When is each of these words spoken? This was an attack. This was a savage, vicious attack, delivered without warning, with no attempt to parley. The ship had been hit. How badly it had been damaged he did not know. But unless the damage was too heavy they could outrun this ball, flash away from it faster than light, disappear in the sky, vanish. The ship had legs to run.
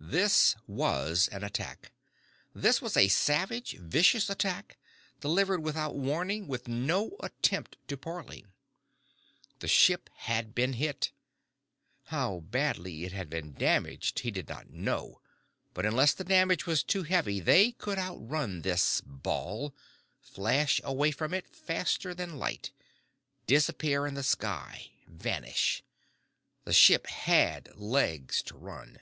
This 0.00 0.56
was 0.66 1.28
an 1.28 1.44
attack. 1.44 1.92
This 2.54 2.80
was 2.80 2.96
a 2.96 3.08
savage, 3.08 3.76
vicious 3.76 4.30
attack, 4.30 4.78
delivered 5.20 5.62
without 5.62 5.94
warning, 5.98 6.48
with 6.48 6.66
no 6.66 7.14
attempt 7.20 7.76
to 7.88 7.98
parley. 7.98 8.46
The 9.58 9.68
ship 9.68 10.08
had 10.14 10.54
been 10.54 10.72
hit. 10.72 11.12
How 12.04 12.40
badly 12.40 13.04
it 13.04 13.12
had 13.12 13.28
been 13.28 13.52
damaged 13.52 14.20
he 14.20 14.30
did 14.30 14.48
not 14.48 14.70
know. 14.70 15.20
But 15.74 15.84
unless 15.84 16.14
the 16.14 16.24
damage 16.24 16.64
was 16.64 16.82
too 16.82 17.02
heavy 17.02 17.38
they 17.38 17.72
could 17.72 17.98
outrun 17.98 18.62
this 18.62 19.02
ball, 19.04 19.74
flash 20.22 20.80
away 20.84 21.10
from 21.10 21.34
it 21.34 21.54
faster 21.54 22.14
than 22.14 22.38
light, 22.38 22.70
disappear 23.46 24.06
in 24.06 24.14
the 24.14 24.22
sky, 24.22 24.92
vanish. 25.06 25.82
The 26.64 26.72
ship 26.72 27.06
had 27.08 27.68
legs 27.76 28.40
to 28.44 28.56
run. 28.56 29.00